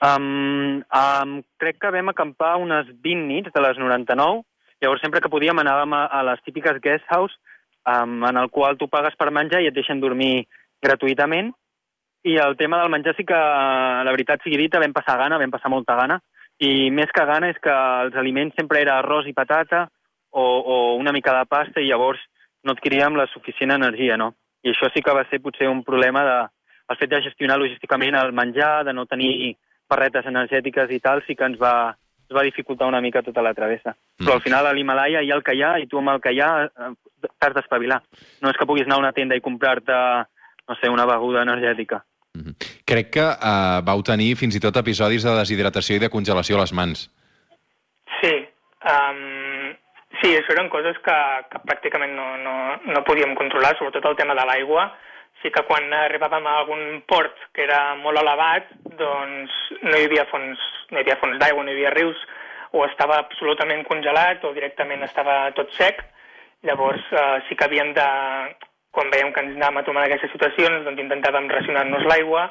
Um, 0.04 0.82
um, 0.84 1.34
crec 1.60 1.78
que 1.80 1.92
vam 1.96 2.10
acampar 2.12 2.56
unes 2.60 2.90
20 3.04 3.28
nits 3.28 3.54
de 3.56 3.62
les 3.64 3.80
99. 3.80 4.42
Llavors, 4.84 5.04
sempre 5.04 5.22
que 5.24 5.32
podíem, 5.32 5.60
anàvem 5.60 5.96
a, 5.96 6.06
a 6.12 6.24
les 6.28 6.42
típiques 6.44 6.80
guest 6.84 7.06
house, 7.12 7.36
um, 7.88 8.24
en 8.28 8.40
el 8.40 8.50
qual 8.52 8.80
tu 8.80 8.90
pagues 8.92 9.16
per 9.20 9.32
menjar 9.32 9.62
i 9.64 9.70
et 9.70 9.76
deixen 9.76 10.02
dormir 10.04 10.48
gratuïtament. 10.84 11.54
I 12.24 12.38
el 12.40 12.56
tema 12.56 12.80
del 12.82 12.92
menjar 12.92 13.16
sí 13.18 13.26
que, 13.28 13.36
la 13.36 14.12
veritat 14.16 14.44
sigui 14.44 14.58
dita, 14.58 14.80
vam 14.80 14.94
passar 14.96 15.18
gana, 15.20 15.40
vam 15.42 15.52
passar 15.52 15.72
molta 15.72 15.98
gana. 16.00 16.22
I 16.64 16.90
més 16.92 17.12
que 17.12 17.26
gana 17.28 17.50
és 17.52 17.60
que 17.60 17.74
els 17.74 18.16
aliments 18.16 18.56
sempre 18.56 18.80
era 18.80 19.00
arròs 19.00 19.28
i 19.28 19.34
patata 19.36 19.88
o, 20.32 20.44
o 20.44 20.76
una 20.96 21.12
mica 21.12 21.34
de 21.36 21.46
pasta 21.50 21.82
i 21.82 21.90
llavors 21.90 22.22
no 22.64 22.72
adquiríem 22.72 23.18
la 23.20 23.28
suficient 23.28 23.76
energia, 23.76 24.16
no? 24.18 24.34
I 24.64 24.72
això 24.72 24.88
sí 24.94 25.04
que 25.04 25.16
va 25.16 25.26
ser 25.30 25.42
potser 25.44 25.68
un 25.68 25.84
problema 25.84 26.24
de, 26.24 26.38
el 26.90 27.00
fet 27.00 27.12
de 27.12 27.22
gestionar 27.26 27.58
logísticament 27.60 28.16
el 28.16 28.32
menjar, 28.32 28.86
de 28.88 28.94
no 28.94 29.06
tenir 29.06 29.58
barretes 29.90 30.26
energètiques 30.30 30.92
i 30.92 31.02
tal, 31.04 31.22
sí 31.28 31.36
que 31.36 31.46
ens 31.46 31.60
va, 31.60 31.92
ens 32.24 32.38
va 32.38 32.46
dificultar 32.48 32.88
una 32.88 33.02
mica 33.02 33.24
tota 33.26 33.44
la 33.44 33.54
travessa. 33.54 33.92
Mm. 33.92 34.24
Però 34.24 34.38
al 34.38 34.46
final 34.46 34.68
a 34.68 34.74
l'Himalaya 34.74 35.22
hi 35.22 35.32
ha 35.32 35.36
el 35.36 35.44
que 35.44 35.58
hi 35.58 35.64
ha 35.64 35.76
i 35.84 35.90
tu 35.92 36.00
amb 36.00 36.16
el 36.16 36.24
que 36.24 36.32
hi 36.32 36.40
ha 36.40 36.70
t'has 36.70 37.58
d'espavilar. 37.60 38.00
No 38.42 38.52
és 38.52 38.58
que 38.60 38.68
puguis 38.70 38.88
anar 38.88 39.02
a 39.02 39.06
una 39.06 39.14
tenda 39.16 39.36
i 39.36 39.44
comprar-te, 39.44 40.00
no 40.70 40.80
sé, 40.80 40.90
una 40.90 41.08
beguda 41.10 41.44
energètica. 41.44 42.04
Crec 42.94 43.14
que 43.18 43.26
uh, 43.26 43.82
vau 43.86 44.06
tenir 44.06 44.36
fins 44.38 44.54
i 44.54 44.62
tot 44.62 44.78
episodis 44.78 45.26
de 45.26 45.34
deshidratació 45.40 45.98
i 45.98 46.04
de 46.04 46.14
congelació 46.14 46.60
a 46.60 46.62
les 46.62 46.74
mans. 46.78 47.08
Sí, 48.20 48.36
um, 48.86 49.24
Sí, 50.24 50.30
això 50.40 50.54
eren 50.54 50.70
coses 50.72 50.96
que, 51.04 51.16
que 51.52 51.60
pràcticament 51.68 52.14
no, 52.16 52.26
no, 52.40 52.54
no 52.96 53.02
podíem 53.04 53.34
controlar, 53.36 53.74
sobretot 53.76 54.06
el 54.08 54.16
tema 54.16 54.38
de 54.38 54.46
l'aigua. 54.48 54.86
Sí 55.42 55.50
que 55.52 55.66
quan 55.68 55.90
arribàvem 55.98 56.46
a 56.48 56.54
algun 56.62 57.02
port 57.12 57.42
que 57.52 57.66
era 57.66 57.98
molt 58.00 58.22
elevat, 58.22 58.70
doncs 59.02 59.58
no 59.82 59.98
hi 59.98 60.06
havia 60.08 60.24
fons, 60.30 60.62
no 60.94 61.00
hi 61.00 61.04
havia 61.04 61.18
fons 61.20 61.36
d'aigua, 61.42 61.66
no 61.66 61.74
hi 61.74 61.76
havia 61.76 61.92
rius, 61.98 62.22
o 62.72 62.86
estava 62.88 63.18
absolutament 63.20 63.84
congelat 63.90 64.46
o 64.48 64.54
directament 64.56 65.04
estava 65.04 65.36
tot 65.58 65.76
sec. 65.76 66.00
Llavors 66.64 67.04
eh, 67.12 67.42
sí 67.50 67.60
que 67.60 67.68
havíem 67.68 67.92
de, 67.98 68.08
quan 68.96 69.12
veiem 69.12 69.34
que 69.36 69.44
ens 69.44 69.58
anàvem 69.58 69.82
a 69.82 69.88
tomar 69.90 70.06
aquestes 70.08 70.32
situacions, 70.32 70.86
doncs 70.88 71.04
intentàvem 71.04 71.52
racionar-nos 71.52 72.08
l'aigua, 72.08 72.48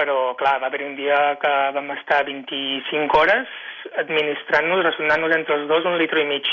però 0.00 0.32
clar, 0.40 0.56
va 0.62 0.72
haver 0.72 0.86
un 0.88 0.96
dia 0.96 1.20
que 1.42 1.52
vam 1.76 1.92
estar 1.98 2.24
25 2.24 3.20
hores 3.20 3.60
administrant-nos, 4.00 4.84
racionant-nos 4.88 5.36
entre 5.36 5.60
els 5.60 5.68
dos 5.68 5.88
un 5.88 5.98
litre 6.00 6.24
i 6.24 6.28
mig 6.28 6.48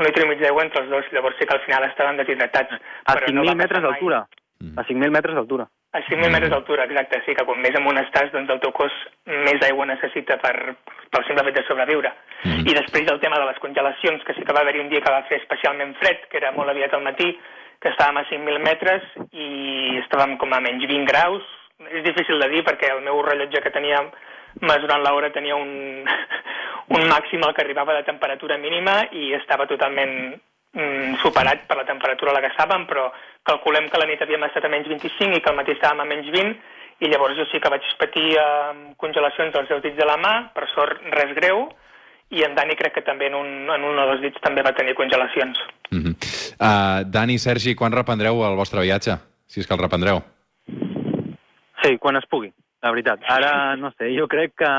un 0.00 0.06
litre 0.06 0.24
i 0.24 0.28
mig 0.30 0.40
d'aigua 0.40 0.64
entre 0.64 0.82
els 0.82 0.90
dos, 0.90 1.08
llavors 1.14 1.36
sí 1.38 1.46
que 1.46 1.56
al 1.56 1.64
final 1.66 1.84
estaven 1.84 2.16
deshidratats. 2.16 2.78
A 3.04 3.18
5.000 3.20 3.36
no 3.36 3.54
metres 3.54 3.82
d'altura. 3.84 4.24
Mm. 4.60 4.78
A 4.78 4.84
5.000 4.88 5.14
metres 5.16 5.36
d'altura. 5.36 5.66
A 5.92 6.00
5.000 6.00 6.16
mm. 6.16 6.32
metres 6.32 6.50
d'altura, 6.54 6.86
exacte, 6.88 7.20
sí, 7.26 7.34
que 7.36 7.44
quan 7.44 7.60
més 7.60 7.76
amunt 7.76 8.00
estàs, 8.00 8.30
doncs 8.32 8.52
el 8.54 8.60
teu 8.62 8.72
cos 8.76 8.96
més 9.26 9.60
aigua 9.66 9.88
necessita 9.90 10.38
per, 10.42 10.54
pel 11.10 11.26
simple 11.28 11.44
fet 11.48 11.58
de 11.58 11.64
sobreviure. 11.68 12.12
Mm. 12.44 12.66
I 12.70 12.76
després 12.80 13.12
el 13.12 13.20
tema 13.24 13.40
de 13.42 13.48
les 13.50 13.60
congelacions, 13.64 14.24
que 14.24 14.36
sí 14.36 14.46
que 14.46 14.56
va 14.56 14.64
haver-hi 14.64 14.84
un 14.84 14.92
dia 14.92 15.02
que 15.04 15.12
va 15.12 15.24
fer 15.28 15.40
especialment 15.42 15.96
fred, 16.00 16.28
que 16.30 16.40
era 16.40 16.54
molt 16.56 16.72
aviat 16.72 16.94
al 16.96 17.04
matí, 17.04 17.32
que 17.80 17.92
estàvem 17.92 18.20
a 18.20 18.26
5.000 18.28 18.64
metres 18.64 19.08
i 19.32 19.98
estàvem 20.04 20.36
com 20.40 20.52
a 20.52 20.62
menys 20.64 20.86
20 20.88 21.08
graus. 21.08 21.44
És 21.88 22.04
difícil 22.04 22.38
de 22.40 22.48
dir 22.52 22.62
perquè 22.66 22.92
el 22.92 23.02
meu 23.06 23.22
rellotge 23.24 23.62
que 23.64 23.72
tenia 23.72 24.02
mesurant 24.66 25.02
l'hora 25.04 25.30
tenia 25.32 25.56
un, 25.56 26.04
un 26.96 27.08
màxim 27.08 27.42
al 27.44 27.54
que 27.54 27.64
arribava 27.64 27.96
de 27.96 28.06
temperatura 28.08 28.58
mínima 28.58 29.04
i 29.12 29.32
estava 29.38 29.68
totalment 29.70 30.14
mm, 30.74 31.20
superat 31.22 31.66
per 31.68 31.78
la 31.78 31.86
temperatura 31.88 32.34
a 32.34 32.38
la 32.38 32.42
que 32.44 32.52
estàvem, 32.52 32.86
però 32.90 33.08
calculem 33.46 33.88
que 33.88 34.00
la 34.00 34.08
nit 34.10 34.22
havíem 34.22 34.44
estat 34.48 34.66
a 34.66 34.72
menys 34.72 34.90
25 34.90 35.38
i 35.38 35.42
que 35.42 35.52
al 35.52 35.58
matí 35.58 35.76
estàvem 35.76 36.02
a 36.04 36.08
menys 36.08 36.32
20, 36.34 36.56
i 37.00 37.08
llavors 37.08 37.38
jo 37.38 37.46
sí 37.48 37.60
que 37.60 37.70
vaig 37.72 37.86
patir 38.00 38.34
eh, 38.36 38.72
congelacions 39.00 39.54
dels 39.54 39.70
deus 39.70 39.84
dits 39.86 39.96
de 39.96 40.08
la 40.08 40.18
mà, 40.20 40.34
per 40.52 40.66
sort 40.74 41.00
res 41.14 41.32
greu, 41.38 41.70
i 42.30 42.44
en 42.46 42.54
Dani 42.54 42.76
crec 42.78 42.98
que 42.98 43.06
també 43.06 43.26
en 43.30 43.38
un, 43.38 43.48
en 43.74 43.86
un 43.86 43.98
o 43.98 44.04
dos 44.12 44.20
dits 44.22 44.42
també 44.44 44.62
va 44.62 44.74
tenir 44.76 44.94
congelacions. 44.94 45.58
Mm 45.90 46.02
-hmm. 46.02 46.14
uh, 46.60 47.10
Dani, 47.10 47.38
Sergi, 47.38 47.74
quan 47.74 47.92
reprendreu 47.92 48.44
el 48.46 48.56
vostre 48.56 48.82
viatge? 48.82 49.16
Si 49.46 49.60
és 49.60 49.66
que 49.66 49.74
el 49.74 49.80
reprendreu. 49.80 50.22
Sí, 51.82 51.96
quan 51.98 52.18
es 52.20 52.26
pugui, 52.30 52.50
la 52.82 52.92
veritat. 52.92 53.22
Ara, 53.28 53.76
no 53.80 53.92
sé, 53.96 54.10
jo 54.16 54.26
crec 54.28 54.56
que 54.60 54.70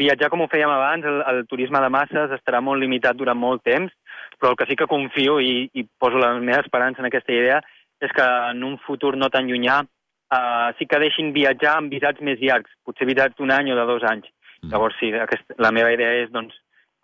viatjar 0.00 0.30
com 0.30 0.44
ho 0.44 0.48
fèiem 0.50 0.70
abans, 0.70 1.06
el, 1.06 1.22
el 1.32 1.46
turisme 1.50 1.80
de 1.82 1.90
masses 1.92 2.34
estarà 2.36 2.60
molt 2.62 2.80
limitat 2.80 3.18
durant 3.18 3.38
molt 3.38 3.64
temps, 3.66 3.92
però 4.38 4.52
el 4.52 4.58
que 4.58 4.68
sí 4.68 4.76
que 4.78 4.88
confio 4.90 5.38
i, 5.42 5.68
i 5.74 5.84
poso 5.98 6.20
la 6.20 6.32
meva 6.38 6.62
esperança 6.62 7.02
en 7.02 7.10
aquesta 7.10 7.34
idea 7.34 7.58
és 8.00 8.12
que 8.16 8.26
en 8.52 8.62
un 8.64 8.78
futur 8.86 9.16
no 9.18 9.28
tan 9.28 9.50
llunyà 9.50 9.80
uh, 9.82 10.70
sí 10.78 10.86
que 10.88 11.00
deixin 11.02 11.34
viatjar 11.36 11.76
amb 11.78 11.92
visats 11.92 12.22
més 12.24 12.40
llargs, 12.40 12.70
potser 12.86 13.08
visats 13.08 13.36
d'un 13.36 13.52
any 13.52 13.72
o 13.72 13.76
de 13.76 13.86
dos 13.90 14.06
anys. 14.08 14.30
Mm. 14.62 14.72
Llavors, 14.72 14.96
sí, 15.00 15.12
aquest, 15.26 15.44
la 15.58 15.72
meva 15.74 15.92
idea 15.92 16.22
és 16.22 16.32
doncs, 16.32 16.54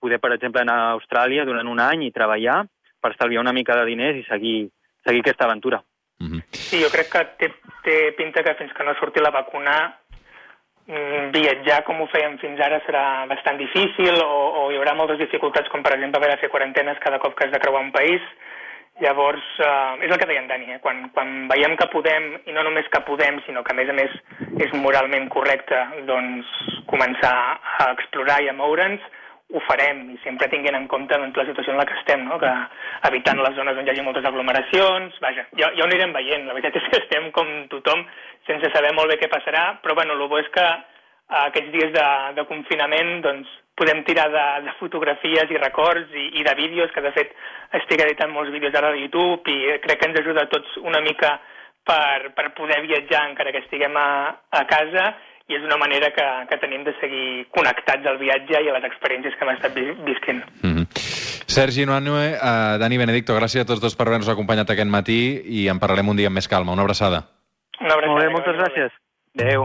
poder, 0.00 0.20
per 0.22 0.32
exemple, 0.36 0.62
anar 0.62 0.78
a 0.86 0.94
Austràlia 0.96 1.44
durant 1.48 1.68
un 1.68 1.82
any 1.82 2.06
i 2.06 2.14
treballar 2.14 2.62
per 3.02 3.12
estalviar 3.12 3.42
una 3.42 3.54
mica 3.56 3.76
de 3.76 3.84
diners 3.88 4.22
i 4.22 4.26
seguir, 4.28 4.56
seguir 5.06 5.24
aquesta 5.24 5.46
aventura. 5.48 5.82
Mm 6.18 6.26
-hmm. 6.26 6.42
Sí, 6.50 6.82
jo 6.82 6.90
crec 6.90 7.12
que 7.12 7.24
té, 7.38 7.54
té 7.82 8.12
pinta 8.12 8.42
que 8.42 8.54
fins 8.54 8.72
que 8.72 8.84
no 8.84 8.94
surti 8.94 9.20
la 9.20 9.30
vacuna 9.30 9.96
Mm, 10.86 11.32
viatjar 11.34 11.80
com 11.82 11.98
ho 11.98 12.04
fèiem 12.12 12.36
fins 12.38 12.60
ara 12.62 12.76
serà 12.84 13.26
bastant 13.26 13.56
difícil 13.58 14.20
o, 14.22 14.34
o 14.60 14.66
hi 14.70 14.76
haurà 14.78 14.92
moltes 14.94 15.18
dificultats, 15.18 15.66
com 15.72 15.82
per 15.82 15.96
exemple 15.96 16.20
haver 16.20 16.36
de 16.36 16.42
fer 16.44 16.50
quarantenes 16.52 17.00
cada 17.02 17.18
cop 17.18 17.34
que 17.34 17.46
has 17.46 17.54
de 17.54 17.58
creuar 17.62 17.82
un 17.82 17.90
país. 17.90 18.22
Llavors, 19.02 19.42
eh, 19.60 20.06
és 20.06 20.12
el 20.12 20.20
que 20.20 20.28
deia 20.30 20.40
en 20.40 20.46
Dani, 20.48 20.70
eh? 20.76 20.78
quan, 20.80 21.02
quan 21.12 21.32
veiem 21.50 21.74
que 21.76 21.88
podem, 21.92 22.30
i 22.46 22.54
no 22.54 22.62
només 22.64 22.86
que 22.92 23.02
podem, 23.04 23.42
sinó 23.44 23.64
que 23.66 23.74
a 23.74 23.76
més 23.76 23.90
a 23.90 23.96
més 23.98 24.14
és 24.62 24.72
moralment 24.78 25.26
correcte, 25.34 25.82
doncs 26.08 26.54
començar 26.88 27.34
a 27.82 27.90
explorar 27.90 28.38
i 28.46 28.48
a 28.48 28.54
moure'ns, 28.56 29.02
ho 29.54 29.60
farem 29.62 30.00
i 30.10 30.16
sempre 30.24 30.48
tinguent 30.50 30.74
en 30.74 30.88
compte 30.90 31.14
doncs, 31.14 31.36
la 31.38 31.46
situació 31.46 31.72
en 31.72 31.78
la 31.78 31.86
que 31.86 31.94
estem, 32.00 32.24
no? 32.26 32.38
que 32.42 32.50
evitant 33.10 33.38
les 33.42 33.54
zones 33.54 33.78
on 33.78 33.86
hi 33.86 33.92
hagi 33.92 34.02
moltes 34.06 34.26
aglomeracions, 34.26 35.20
vaja, 35.22 35.46
ja, 35.60 35.70
ja 35.76 35.84
ho 35.84 35.86
anirem 35.86 36.14
veient, 36.16 36.48
la 36.48 36.56
veritat 36.56 36.78
és 36.80 36.88
que 36.90 37.02
estem 37.04 37.30
com 37.36 37.52
tothom 37.70 38.02
sense 38.48 38.72
saber 38.74 38.90
molt 38.96 39.12
bé 39.12 39.20
què 39.20 39.30
passarà, 39.30 39.68
però 39.84 39.94
bueno, 39.98 40.16
el 40.18 40.26
bo 40.26 40.40
és 40.42 40.50
que 40.54 40.66
eh, 40.66 41.44
aquests 41.44 41.70
dies 41.76 41.94
de, 41.94 42.08
de 42.40 42.46
confinament 42.50 43.20
doncs, 43.26 43.54
podem 43.76 44.02
tirar 44.08 44.30
de, 44.32 44.46
de 44.66 44.72
fotografies 44.80 45.50
i 45.52 45.60
records 45.60 46.14
i, 46.16 46.30
i 46.40 46.44
de 46.46 46.54
vídeos, 46.58 46.90
que 46.94 47.04
de 47.04 47.12
fet 47.14 47.34
estic 47.76 48.02
editant 48.02 48.32
molts 48.32 48.50
vídeos 48.54 48.74
ara 48.74 48.94
a 48.94 48.98
YouTube 48.98 49.52
i 49.52 49.76
crec 49.84 50.00
que 50.00 50.10
ens 50.10 50.20
ajuda 50.22 50.46
a 50.46 50.50
tots 50.50 50.78
una 50.82 51.02
mica 51.04 51.36
per, 51.86 52.32
per 52.34 52.50
poder 52.58 52.80
viatjar 52.86 53.26
encara 53.28 53.52
que 53.54 53.62
estiguem 53.62 53.94
a, 54.00 54.08
a 54.50 54.64
casa 54.70 55.10
i 55.48 55.54
és 55.54 55.62
una 55.62 55.76
manera 55.78 56.10
que, 56.10 56.26
que 56.50 56.58
tenim 56.58 56.82
de 56.86 56.92
seguir 57.00 57.46
connectats 57.54 58.06
al 58.10 58.18
viatge 58.18 58.58
i 58.64 58.68
a 58.68 58.74
les 58.74 58.86
experiències 58.88 59.36
que 59.36 59.46
hem 59.46 59.52
estat 59.54 59.78
visquent. 60.08 60.42
Mm 60.62 60.74
-hmm. 60.74 60.86
Sergi 61.46 61.86
Noanue, 61.86 62.34
uh, 62.34 62.78
Dani 62.82 62.98
Benedicto, 62.98 63.36
gràcies 63.38 63.62
a 63.62 63.64
tots 63.64 63.80
dos 63.80 63.94
per 63.94 64.06
haver-nos 64.08 64.28
acompanyat 64.28 64.70
aquest 64.70 64.90
matí 64.90 65.40
i 65.46 65.68
en 65.68 65.78
parlarem 65.78 66.08
un 66.08 66.16
dia 66.16 66.26
amb 66.26 66.34
més 66.34 66.48
calma. 66.48 66.72
Una 66.72 66.82
abraçada. 66.82 67.22
Una 67.80 67.94
abraçada. 67.94 68.12
Molt 68.12 68.24
bé, 68.24 68.30
moltes 68.30 68.56
gràcies. 68.56 68.90
Adéu. 69.38 69.62